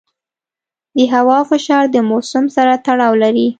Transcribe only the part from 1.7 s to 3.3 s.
د موسم سره تړاو